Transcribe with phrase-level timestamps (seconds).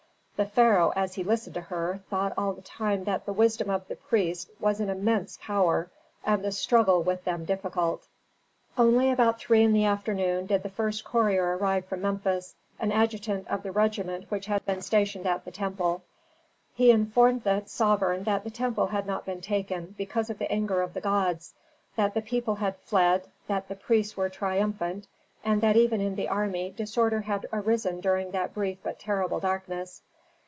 [0.37, 3.87] The pharaoh as he listened to her, thought all the time that the wisdom of
[3.87, 5.91] the priests was an immense power,
[6.23, 8.07] and the struggle with them difficult.
[8.75, 13.47] Only about three in the afternoon did the first courier arrive from Memphis, an adjutant
[13.49, 16.01] of the regiment which had been stationed at the temple.
[16.73, 20.81] He informed the sovereign that the temple had not been taken because of the anger
[20.81, 21.53] of the gods;
[21.95, 25.05] that the people had fled, that the priests were triumphant,
[25.45, 30.01] and that even in the army disorder had arisen during that brief but terrible darkness.